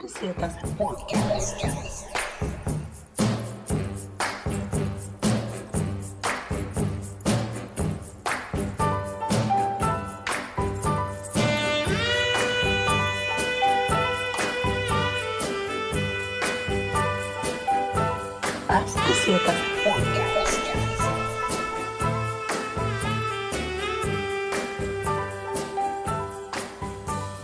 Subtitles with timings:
[0.00, 2.06] Let's see what else happens.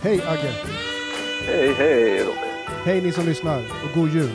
[0.03, 0.92] Hey again.
[1.41, 2.33] Hej, hej Robin.
[2.85, 4.29] Hej ni som lyssnar och god jul!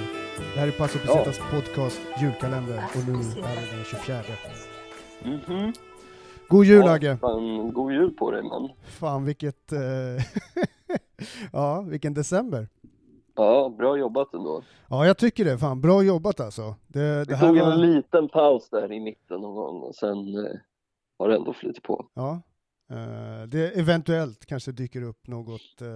[0.55, 4.23] Det här är Passo Pesetas podcast julkalender och nu är det den 24.
[5.25, 5.73] Mhm.
[6.49, 7.17] God jul Ja, Agge!
[7.17, 8.71] Fan, god jul på dig man.
[8.85, 9.73] Fan vilket...
[9.73, 9.79] Eh...
[11.53, 12.69] ja, vilken december!
[13.35, 14.63] Ja, bra jobbat ändå.
[14.89, 15.59] Ja, jag tycker det.
[15.59, 16.75] Fan, bra jobbat alltså.
[16.87, 17.73] Det, det Vi här tog var...
[17.73, 20.57] en liten paus där i mitten någon gång och sen eh,
[21.19, 22.07] har det ändå flyttat på.
[22.15, 22.41] Ja.
[22.91, 25.89] Eh, det eventuellt kanske dyker upp något, uh,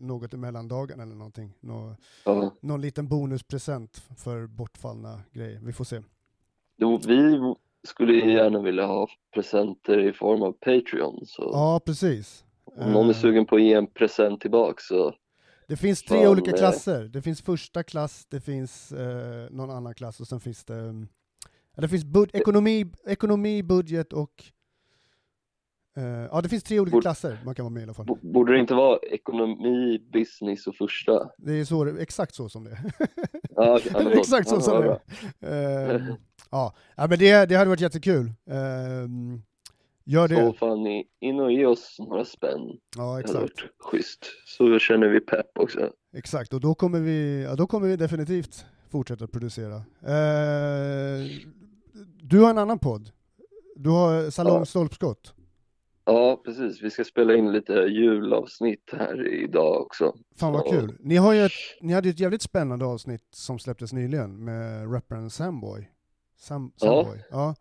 [0.00, 1.54] något i mellandagarna eller någonting.
[1.60, 2.52] Nå, Ja.
[2.60, 5.60] någon liten bonuspresent för bortfallna grejer.
[5.62, 6.02] Vi får se.
[6.76, 7.38] Jo, vi
[7.88, 12.44] skulle gärna vilja ha presenter i form av Patreon så Ja, precis.
[12.64, 15.14] om någon är Eh, sugen på att ge en present tillbaks så
[15.66, 16.56] Det finns tre Fan, olika eh.
[16.56, 17.04] klasser.
[17.04, 20.94] Det finns första klass, det finns eh, någon annan klass och sen finns det,
[21.74, 24.52] ja, det finns bud- ekonomi, ekonomi, budget och eh,
[26.32, 28.06] ja, det finns tre olika Bud- klasser man kan vara med i alla fall.
[28.06, 31.30] bo- borde det inte vara ekonomi, business och första?
[31.38, 32.78] Det är så, exakt så som det är.
[33.56, 35.00] Ja, okej, ja, men exakt så ja, som det
[35.46, 35.94] är.
[35.94, 36.14] Ehm,
[36.50, 36.74] ja.
[36.96, 38.32] ja, men det, det hade varit jättekul.
[38.50, 39.42] Ehm,
[40.04, 40.52] gör Så det.
[40.58, 42.60] fan i- in och ge oss några spänn.
[42.96, 43.34] Ja, Det hade exakt.
[43.40, 44.26] varit schysst.
[44.46, 45.90] Så känner vi pepp också.
[46.16, 49.74] Exakt, och då kommer vi, ja, då kommer vi definitivt fortsätta producera.
[50.02, 51.26] Eh,
[52.22, 53.10] du har en annan podd.
[53.76, 54.64] Du har Salong Ja.
[54.64, 55.34] Stolpskott.
[56.10, 56.82] Ja, precis.
[56.82, 60.14] Vi ska spela in lite julavsnitt här idag också.
[60.36, 60.96] Fan vad kul.
[61.00, 64.94] Ni, har ju ett, ni hade ju ett jävligt spännande avsnitt som släpptes nyligen med
[64.94, 65.90] rapparen Samboy.
[66.36, 66.72] Sam.
[66.76, 67.24] Samboy.
[67.30, 67.54] Ja.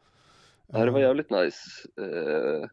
[0.68, 1.60] Ja, det var Eh, jävligt nice.
[2.02, 2.70] Eh,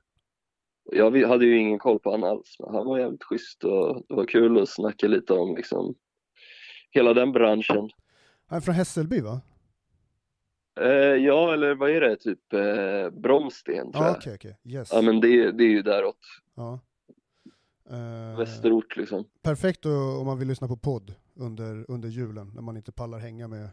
[0.92, 4.14] jag hade ju ingen koll på honom alls, men han var jävligt schysst och det
[4.14, 5.94] var kul att snacka lite om liksom
[6.90, 7.90] hela den branschen.
[8.46, 9.40] Han är från Hässelby va?
[10.80, 10.86] Eh,
[11.24, 12.16] ja, eller vad är det?
[12.16, 14.16] Typ eh, Bromsten tror Ja, jag.
[14.16, 14.58] okej, okej.
[14.64, 14.88] Yes.
[14.92, 16.18] Ja, men det, det är ju däråt.
[16.54, 16.80] Ja.
[17.90, 19.24] Eh, Västerort liksom.
[19.42, 23.48] perfekt om man vill lyssna på podd under, under julen, när man inte pallar hänga
[23.48, 23.68] med,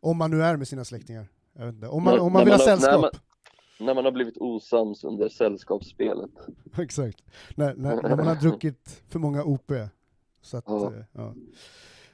[0.00, 1.26] om man nu är med sina släktingar.
[1.52, 1.88] Jag vet inte.
[1.88, 3.00] Om man, När- om man när vill ha man när sällskap.
[3.02, 6.30] man- När man har blivit osams under sällskapsspelet.
[6.78, 7.22] Exakt.
[7.56, 9.72] När, när, när man har druckit för många OP.
[10.42, 10.92] Så att, Ja.
[10.94, 11.34] eh, ja.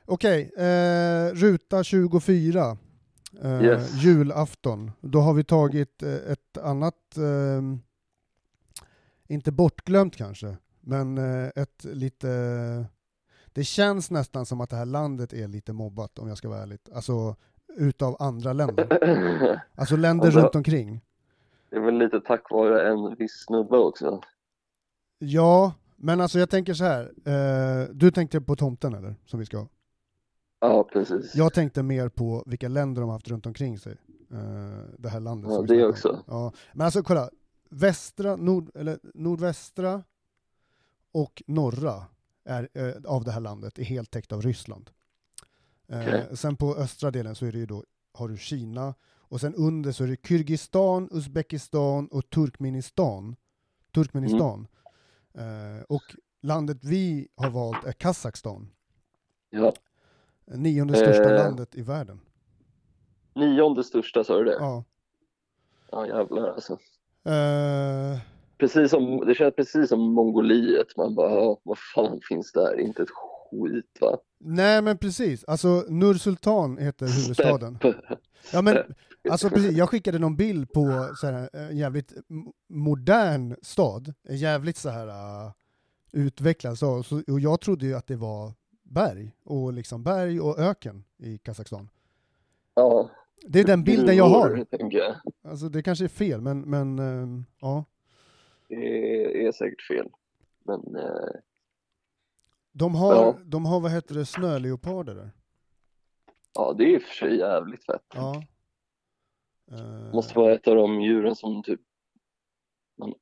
[0.06, 2.77] Okej, eh, ruta 24.
[3.43, 3.95] Eh, Yes.
[3.95, 4.91] Julafton.
[5.00, 7.62] Då har vi tagit eh, ett annat, eh,
[9.28, 12.28] inte bortglömt kanske, men eh, ett lite...
[13.53, 16.62] Det känns nästan som att det här landet är lite mobbat om jag ska vara
[16.62, 16.78] ärlig.
[16.94, 17.37] Alltså
[17.77, 19.61] utav andra länder.
[19.75, 21.00] Alltså länder Alltså- runt omkring.
[21.71, 24.21] Det är väl lite tack vare en viss snubbe också.
[25.19, 27.12] Ja, men alltså jag tänker så här.
[27.25, 29.15] Eh, du tänkte på tomten eller?
[29.27, 29.69] Som vi ska ha.
[30.69, 31.34] Ja, precis.
[31.34, 33.97] Jag tänkte mer på vilka länder de har haft runt omkring sig.
[34.32, 34.38] Eh,
[34.98, 36.22] det här landet Ja, det också.
[36.26, 37.30] Ja, men alltså kolla.
[37.70, 40.02] Västra, nord, eller nordvästra
[41.12, 42.04] och norra
[42.44, 44.91] är, eh, av det här landet är helt täckt av Ryssland.
[45.88, 46.36] Eh, Okej.
[46.36, 49.92] Sen på östra delen så är det ju då, har du Kina och sen under
[49.92, 53.36] så är det Kyrgyzstan, Uzbekistan och Turkmenistan.
[53.94, 54.66] Turkmenistan.
[55.34, 55.84] Mm.
[55.88, 56.02] Och
[56.42, 58.70] landet vi har valt är Kazakstan.
[59.50, 59.75] Ja.
[60.47, 61.44] Nionde största Eh.
[61.44, 62.21] landet i världen.
[63.34, 64.56] Nionde största sa du det?
[64.60, 64.84] Ja.
[65.91, 66.72] Ja jävlar alltså.
[67.25, 68.19] Eh,
[68.59, 70.97] Precis som, det känns precis som Mongoliet.
[70.97, 72.81] Man bara, ja, vad fan finns där?
[72.81, 74.19] Inte ett skit va?
[74.47, 77.78] nej men precis, alltså Nur Sultan heter huvudstaden.
[78.53, 78.76] Ja men
[79.31, 84.37] alltså precis, jag skickade någon bild på så här, en jävligt m- modern stad, en
[84.37, 85.53] jävligt så här uh,
[86.12, 88.53] utvecklad stad, så, och jag trodde ju att det var
[88.84, 91.88] berg, och liksom berg och öken i Kazakstan.
[92.75, 93.11] Ja,
[93.47, 94.67] Det är den bilden jag har.
[94.91, 95.17] jag.
[95.43, 97.85] Alltså det kanske är fel, men, men ehm, ja.
[98.69, 100.08] Det är säkert fel.
[100.64, 101.29] Men eh,
[102.73, 103.38] De har, Ja.
[103.44, 105.31] de har vad heter det, snöleoparder där.
[106.55, 108.06] ja, det är i och för sig jävligt fett.
[108.14, 108.43] Ja.
[109.73, 111.81] Eh, Måste vara ett av de djuren som typ
[112.99, 113.14] man,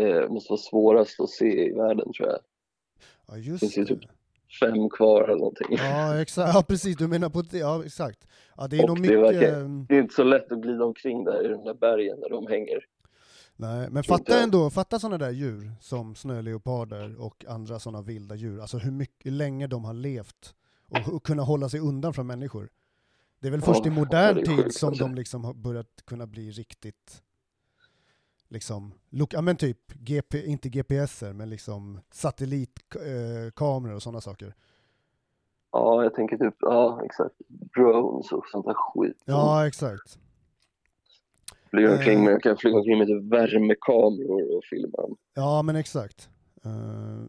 [0.00, 2.38] eh, måste vara svårast att se i världen tror jag.
[3.26, 4.00] ja, just finns ju det.
[4.00, 4.10] typ
[4.60, 5.66] Fem kvar eller någonting.
[5.70, 6.54] Ja, exakt.
[6.54, 6.96] Ja, precis.
[6.96, 7.58] Du menar på det.
[7.58, 8.28] Ja, exakt.
[8.56, 9.18] Ja, det är nog mycket...
[9.18, 12.20] verkar- ehm, Det är inte så lätt att glida omkring där i de där bergen
[12.20, 12.84] där de hänger.
[13.56, 14.38] Nej, men fatta inte.
[14.40, 18.60] ändå, fatta sådana där djur som snöleoparder och andra sådana vilda djur.
[18.60, 20.54] Alltså hur mycket, hur länge de har levt
[20.88, 22.68] och, och kunna hålla sig undan från människor.
[23.40, 25.04] Det är väl Ja, först i ja, modern det är tid sjukt, som alltså.
[25.04, 27.22] de liksom har börjat kunna bli riktigt
[28.48, 34.54] liksom, ja men typ, GP, inte GPSer, men liksom satellitkameror och sådana saker.
[35.72, 39.22] Ja, jag tänker typ, ja exakt, drones och sånt där skit.
[39.24, 40.18] Ja, exakt.
[41.70, 42.24] Flyga omkring Eh.
[42.24, 45.16] med, jag kan flyga omkring med typ värmekameror och filma.
[45.34, 46.28] Ja, men exakt.
[46.66, 47.24] Uh,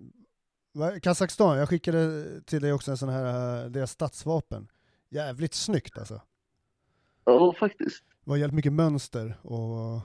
[1.02, 4.68] Kazakstan, jag skickade till dig också en sån här, uh, deras stadsvapen.
[5.10, 6.22] Jävligt snyggt alltså.
[7.26, 8.04] Ja, faktiskt.
[8.24, 10.02] Det var jävligt mycket mönster och...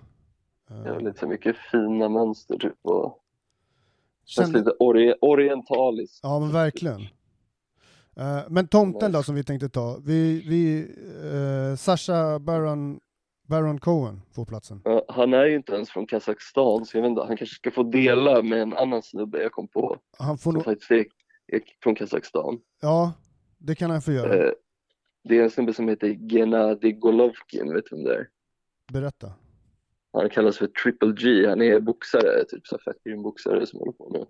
[0.71, 3.21] eh, Jävligt så mycket fina mönster typ och
[4.25, 6.21] känns lite ori orientaliskt.
[6.23, 7.01] Ja men verkligen.
[8.17, 10.87] Eh, men tomten då som vi tänkte ta, vi, vi
[11.29, 13.01] uh, Sasha Baron,
[13.49, 14.81] Baron Cohen får platsen.
[14.85, 17.71] Ja, han är ju inte ens från Kazakstan så jag vet inte, han kanske ska
[17.71, 21.05] få dela med en annan snubbe jag kom på Han får som nog, faktiskt är,
[21.47, 22.61] är från Kazakstan.
[22.81, 23.13] ja
[23.59, 24.45] det kan han få göra.
[24.47, 24.53] Eh,
[25.25, 28.29] det är en snubbe som heter Gennady Golovkin, vet du vem det är?
[28.93, 29.33] Berätta.
[30.15, 33.93] Han kallas för Triple G, han är boxare, typ så fett grym boxare som håller
[33.93, 34.25] på nu.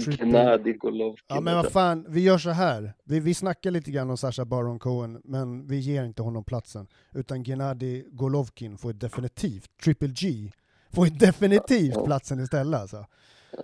[0.00, 1.24] Triple- Gennady Golovkin.
[1.28, 2.92] Ja men vad fan, vi gör så här.
[3.04, 6.86] Vi, vi snackar lite grann om Sasha Baron Cohen, men vi ger inte honom platsen.
[7.14, 10.52] Utan Gennady Golovkin får definitivt, Triple G,
[10.92, 12.04] får definitivt Ja.
[12.04, 13.06] platsen istället alltså.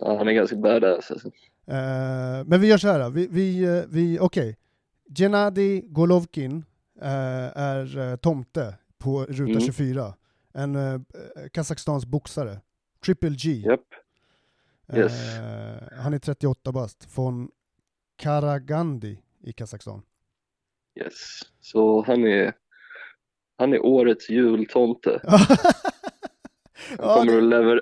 [0.00, 1.28] Ja, han är ganska badass alltså.
[1.66, 4.56] Eh, men vi gör så här, vi, vi, eh, vi okej.
[5.18, 6.64] Gennady Golovkin
[7.02, 9.60] eh, är eh, tomte på ruta Mm.
[9.60, 10.14] 24.
[10.54, 11.00] En uh,
[11.52, 12.60] Kazakstans boxare.
[13.04, 13.50] Triple G.
[13.50, 13.80] Japp.
[14.96, 15.36] Yes.
[15.38, 17.50] Eh, han är 38 bast, från
[18.16, 20.02] Karagandi i Kazakstan.
[21.00, 21.40] Yes.
[21.60, 22.52] Så han är,
[23.58, 25.20] han är årets jultomte.
[26.98, 27.80] Han kommer, att lever,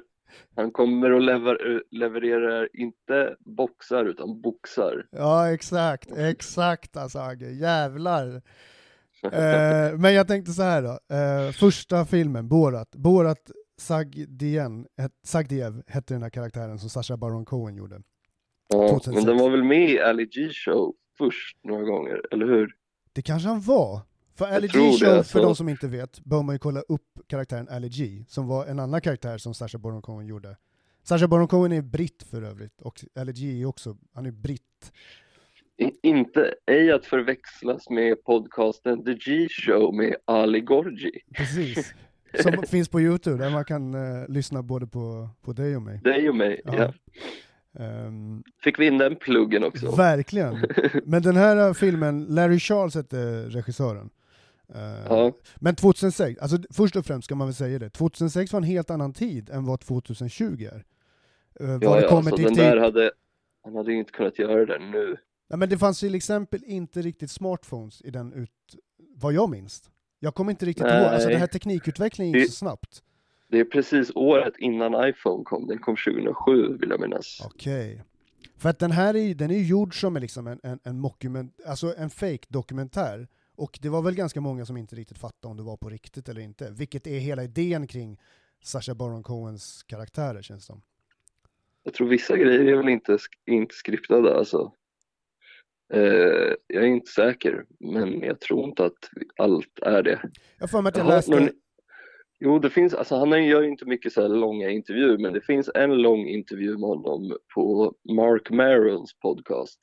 [0.57, 5.07] han kommer att lever, leverera inte boxar utan boxar.
[5.11, 8.43] ja, exakt, exakt alltså Agge, jävlar.
[9.23, 13.51] Eh, men jag tänkte så här då, eh, första filmen, Borat, Borat
[13.81, 18.03] Sagdien, het, Sagdiev hette den här karaktären som Sacha Baron Cohen gjorde.
[18.69, 19.15] Ja, 2006.
[19.15, 22.75] men den var väl med i Ali G show först några gånger, eller hur?
[23.13, 24.01] Det kanske han var.
[24.35, 25.33] För Ali G det, Show, alltså.
[25.33, 28.67] för de som inte vet, bör man ju kolla upp karaktären Ali G, som var
[28.67, 30.57] en annan karaktär som Sacha Baron Cohen gjorde.
[31.03, 34.93] Sacha Baron Cohen är britt för övrigt, och Ali G är också, han är britt.
[36.03, 41.11] Inte, ej att förväxlas med podcasten The G show med Ali Gorgi.
[41.37, 41.95] Precis.
[42.43, 46.01] Som finns på Youtube, där man kan eh, lyssna både på, på dig och mig.
[46.05, 46.75] Dig och mig, Ja.
[46.77, 46.93] ja.
[47.85, 49.97] Ehm, Fick vi in den pluggen också?
[49.97, 50.57] verkligen.
[51.05, 54.11] Men den här eh, filmen, Larry Charles hette regissören.
[54.75, 55.33] Eh, Ja.
[55.57, 58.91] Men 2006, alltså först och främst ska man väl säga det, 2006 var en helt
[58.91, 60.85] annan tid än vad 2020 är.
[61.65, 63.11] Uh, vad Ja, det ja, kommer så till den där hade,
[63.65, 65.17] han hade inte kunnat göra det nu.
[65.51, 68.51] Ja, men det fanns till exempel inte riktigt smartphones i den ut,
[69.17, 69.91] vad jag minns.
[70.19, 71.03] Jag kommer inte riktigt Nej.
[71.03, 73.03] ihåg, alltså den här teknikutvecklingen gick Det- så snabbt.
[73.49, 77.41] Det är precis året innan iPhone kom, den kom 2007 vill jag minnas.
[77.45, 78.03] Okej.
[78.57, 81.61] För att den här är, den är gjord som en, liksom en, en, en mockument,
[81.67, 85.57] alltså en fake dokumentär Och det var väl ganska många som inte riktigt fattade om
[85.57, 88.19] det var på riktigt eller inte, vilket är hela idén kring
[88.63, 90.83] Sacha Baron Cohens karaktärer känns det som.
[91.83, 94.73] Jag tror vissa grejer är väl inte, inte skriptade alltså.
[95.93, 100.21] Eh, jag är inte säker, men jag tror inte att allt är det.
[100.59, 101.31] Jag för mig att jag läste...
[101.31, 101.49] någon-
[102.43, 105.71] Jo, det finns, alltså han gör inte mycket så här långa intervjuer, men det finns
[105.75, 109.79] en lång intervju med honom på Mark Marons podcast.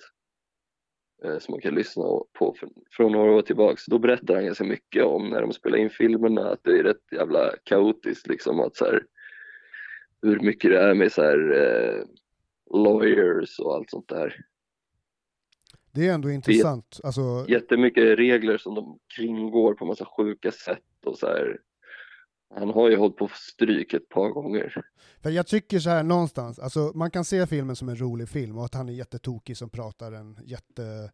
[1.23, 2.03] Eh, som man kan lyssna
[2.39, 3.85] på för, från några år tillbaks.
[3.85, 7.03] Då berättar han ganska mycket om när de spelar in filmerna, att det är rätt
[7.11, 8.59] jävla kaotiskt liksom.
[8.59, 9.03] Att så här,
[10.21, 12.03] hur mycket det är med så här, eh,
[12.73, 14.35] lawyers och allt sånt där.
[15.91, 16.99] Det är ändå intressant.
[17.03, 21.57] Alltså, Jättemycket regler som de kringgår på massa sjuka sätt och så här.
[22.55, 24.85] Han har ju hållit på stryk ett par gånger.
[25.23, 28.57] För jag tycker så här någonstans, alltså man kan se filmen som en rolig film
[28.57, 31.11] och att han är jättetokig som pratar en jätte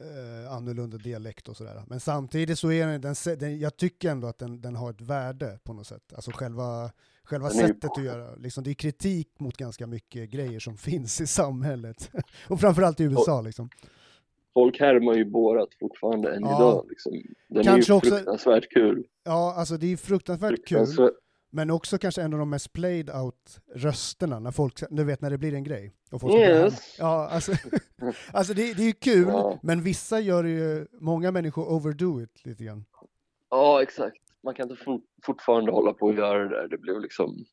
[0.00, 1.82] eh, annorlunda dialekt och sådär.
[1.86, 5.00] Men samtidigt så är den, den, den jag tycker ändå att den, den har ett
[5.00, 6.12] värde på något sätt.
[6.14, 6.90] Alltså själva,
[7.28, 11.26] själva sättet att göra, liksom, det är kritik mot ganska mycket grejer som finns i
[11.26, 12.10] samhället.
[12.48, 13.70] och framförallt i USA liksom.
[14.54, 16.56] Folk härmar ju Borat fortfarande än Ja.
[16.56, 16.86] idag.
[16.88, 17.12] Liksom.
[17.48, 19.06] Den Kanske är ju också- fruktansvärt kul.
[19.24, 20.78] Ja, alltså det är fruktansvärt kul.
[20.78, 21.14] Fruktansvärt,
[21.50, 25.30] Men också kanske en av de mest played out rösterna, när folk, du vet när
[25.30, 25.92] det blir en grej.
[26.10, 26.96] Och folk Yes.
[26.98, 27.52] Ja, alltså,
[28.32, 29.58] alltså det, det är ju kul, Ja.
[29.62, 32.84] men vissa gör ju, många människor overdo it lite grann.
[33.50, 34.16] Ja, exakt.
[34.44, 36.68] Man kan inte for, fortfarande hålla på och göra det där.
[36.68, 37.44] Det blev liksom...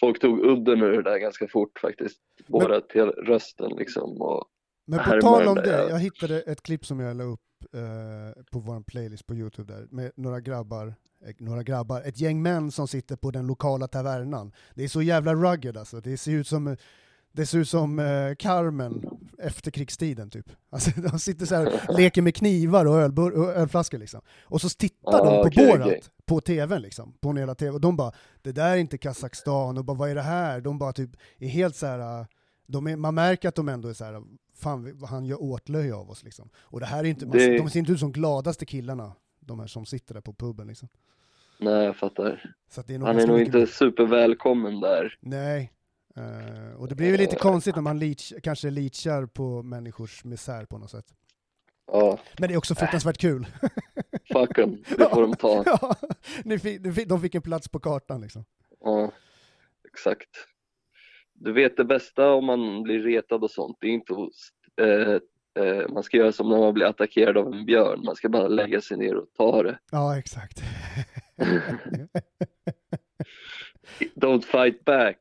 [0.00, 2.20] Folk tog udden ur det där ganska fort faktiskt.
[2.46, 4.22] Borat till rösten liksom.
[4.22, 4.44] Och
[4.86, 5.88] Men på tal om det, ja.
[5.88, 7.40] jag hittade ett klipp som jag la upp
[7.74, 10.94] eh, på vår playlist på Youtube där, med några grabbar,
[11.26, 14.52] eh, några grabbar, ett gäng män som sitter på den lokala tavernan.
[14.74, 16.76] Det är så jävla rugged alltså, det ser ut som
[17.32, 20.46] det ser ut som eh, Carmen efter krigstiden typ.
[20.70, 24.20] Alltså, de sitter så här, leker med knivar och, ölbur- och ölflaskor liksom.
[24.42, 26.00] Och så tittar Ah, de på okej, Borat okej.
[26.26, 27.70] på tvn liksom, på en hela tv.
[27.70, 28.12] Och de bara,
[28.42, 30.60] det där är inte Kazakstan, och bara vad är det här?
[30.60, 32.26] De bara typ är helt så här.
[32.66, 34.22] De är, man märker att de ändå är så här,
[34.56, 36.48] fan vi- han gör åtlöje av oss liksom.
[36.56, 39.66] Och det här är inte, Det- de ser inte ut som gladaste killarna, de här
[39.66, 40.88] som sitter där på puben liksom.
[41.60, 42.54] Nej, jag fattar.
[42.70, 45.18] Så att det är Han är nog inte supervälkommen där.
[45.20, 45.72] Nej.
[46.16, 50.64] Eh, och det blir ju lite konstigt när man leach, kanske leachar på människors misär
[50.64, 51.06] på något sätt.
[51.86, 53.46] Ja, Men det är också fruktansvärt kul.
[54.32, 54.84] fuck 'em.
[54.96, 55.62] Det får de ta.
[55.66, 55.94] ja,
[56.44, 58.44] ni fick, de fick en plats på kartan liksom.
[58.80, 59.12] Ja,
[59.88, 60.28] exakt.
[61.32, 64.14] Du vet det bästa om man blir retad och sånt, det är inte
[64.80, 65.18] eh,
[65.64, 68.48] eh, man ska göra som när man blir attackerad av en björn, man ska bara
[68.48, 69.78] lägga sig ner och ta det.
[69.90, 70.62] Ja, exakt.
[74.14, 75.18] Don't fight back.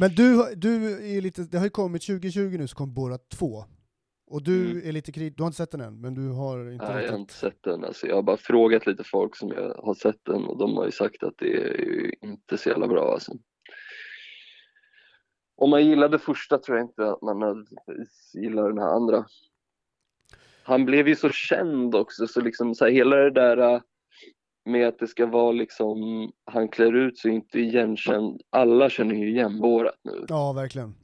[0.00, 3.64] Men du, du är lite, det har ju kommit 2020 nu så kom Borat 2.
[4.26, 4.88] Och du Mm.
[4.88, 7.12] är lite kritisk, du har inte sett den än, men du har inte Nej, jag
[7.12, 7.84] har inte sett den.
[7.84, 10.84] Alltså, jag har bara frågat lite folk som jag har sett den och de har
[10.84, 13.12] ju sagt att det är ju inte så jävla bra.
[13.12, 13.32] Alltså.
[15.56, 17.66] Om man gillade första tror jag inte att man
[18.34, 19.24] gillar den här andra.
[20.62, 23.80] Han blev ju så känd också, så liksom så här, hela det där äh,
[24.64, 28.40] med att det ska vara liksom, han klär ut sig inte igenkänd.
[28.50, 30.24] Alla känner ju igen Borat nu.
[30.28, 30.94] Ja, verkligen.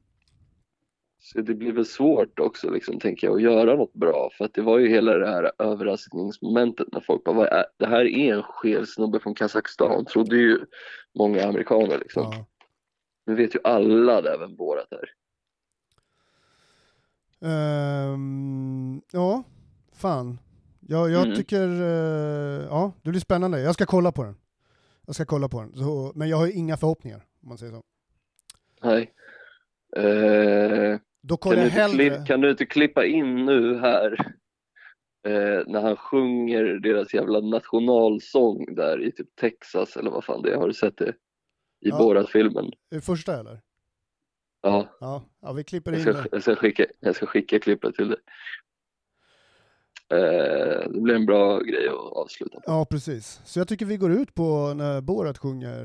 [1.18, 4.30] Så det blir väl svårt också, liksom, tänker jag, att göra något bra.
[4.38, 7.86] För att det var ju hela det här överraskningsmomentet när folk bara, "Vad är, det
[7.86, 10.58] här är en skev snubbe från Kazakstan, trodde ju
[11.18, 12.22] många amerikaner liksom.
[12.22, 12.46] Ja.
[13.26, 15.10] Nu vet ju alla där vem Borat är.
[17.40, 19.42] Ehm, ja,
[19.92, 20.38] fan.
[20.88, 21.36] Jag, jag Mm.
[21.36, 23.60] tycker, eh, ja, det blir spännande.
[23.60, 24.36] Jag ska kolla på den.
[25.06, 25.72] Jag ska kolla på den.
[25.74, 27.82] Så, men jag har ju inga förhoppningar, om man säger så.
[28.82, 29.12] Nej.
[29.96, 31.96] Eh, Då kan, kollar du jag hellre...
[32.10, 34.12] klipp, kan du inte klippa in nu här
[35.26, 40.52] eh, när han sjunger deras jävla nationalsång där i typ Texas eller vad fan det
[40.52, 41.08] är, har du sett det?
[41.08, 41.14] I
[41.88, 41.98] Ja.
[41.98, 42.72] Borat-filmen.
[42.94, 43.60] Eh, Första eller?
[44.62, 46.28] Ja, Ja, ja vi klipper jag in ska, det.
[46.32, 48.18] jag, ska skicka, jag ska skicka klippet till dig.
[50.12, 52.62] Eh, det blir en bra grej att avsluta på.
[52.66, 53.40] Ja, precis.
[53.44, 55.84] Så jag tycker vi går ut på när Borat sjunger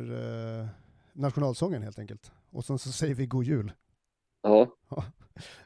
[0.61, 0.67] eh,
[1.13, 2.31] nationalsången helt enkelt.
[2.51, 3.71] Och sen så säger vi god jul.
[4.43, 4.67] Ja,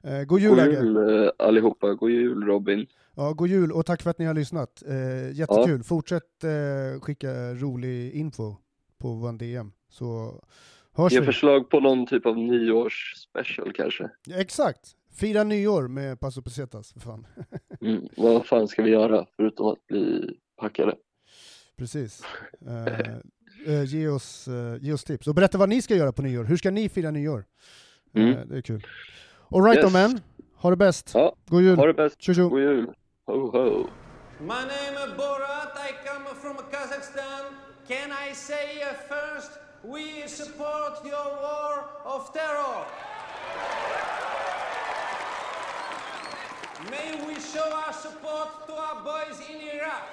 [0.03, 2.85] Eh, god jul, god jul allihopa, god jul Robin.
[3.15, 4.83] Ja, god jul och tack för att ni har lyssnat.
[4.87, 5.83] Eh, jättekul.
[5.83, 8.55] Fortsätt eh, skicka rolig info
[8.97, 9.71] på vår DM.
[9.89, 10.39] Så
[10.93, 11.25] hörs Ge vi.
[11.25, 14.09] förslag på någon typ av nyårsspecial kanske.
[14.25, 14.95] Ja, exakt.
[15.15, 17.27] Fira nyår med Paso Pesetas, för fan.
[17.81, 20.95] Mm, vad fan ska vi göra förutom att bli packade?
[21.77, 22.23] Precis.
[22.67, 25.27] Eh, eh, ge, oss, eh, ge oss tips.
[25.27, 26.43] Och berätta vad ni ska göra på nyår.
[26.43, 27.45] Hur ska ni fira nyår?
[28.15, 28.47] Eh, Mm.
[28.49, 28.85] det är kul.
[29.49, 29.85] Alright Yes.
[29.85, 30.19] då men.
[30.55, 31.11] Ha det bäst.
[31.13, 31.77] Ja, God jul.
[31.77, 32.21] ha det bäst.
[32.21, 32.49] Tjo tjo.
[32.49, 32.93] God jul.
[33.25, 33.87] Ho ho.
[34.39, 35.71] My name is Borat.
[35.89, 37.43] I come from Kazakhstan.
[37.87, 38.67] Can I say
[39.09, 39.51] first,
[39.83, 41.73] we support your war
[42.15, 42.85] of terror.
[46.83, 50.03] May we show our support to our boys in Iraq.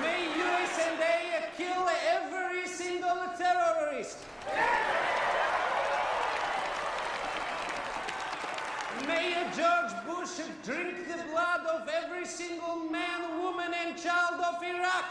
[0.00, 0.96] May USA
[1.58, 4.18] kill every single terrorist.
[9.06, 15.04] May George Bush drink the blood of every single man, woman, and child of Iraq.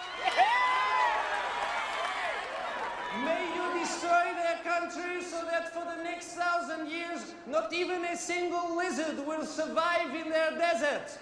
[3.23, 3.56] May
[3.97, 9.25] destroy their country so that for the next thousand years, not even a single lizard
[9.25, 11.17] will survive in their desert.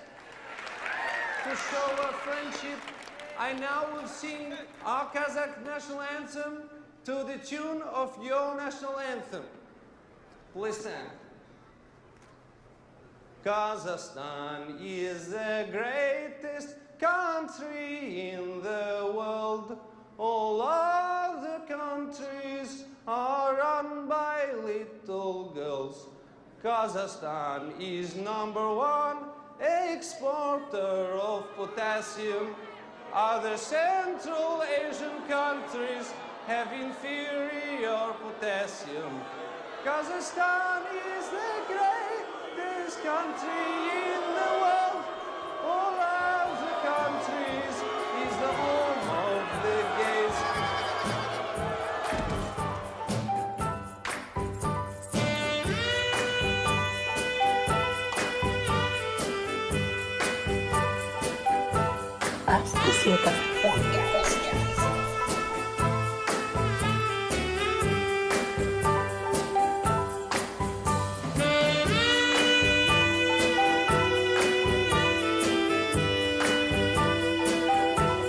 [1.44, 2.80] To show our friendship,
[3.40, 4.54] I now will sing
[4.84, 6.64] our Kazakh national anthem
[7.06, 9.44] to the tune of your national anthem.
[10.54, 11.04] Listen.
[13.46, 19.78] Kazakhstan is the greatest country in the world.
[20.18, 26.08] All other countries are run by little girls.
[26.64, 29.18] Kazakhstan is number one
[29.60, 32.56] exporter of potassium.
[33.14, 36.14] Other Central Asian countries
[36.48, 39.22] have inferior potassium.
[39.84, 43.68] Kazakhstan is the greatest country
[44.14, 45.15] in the world.
[63.06, 63.32] técnica.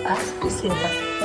[0.04, 1.15] As piscinas.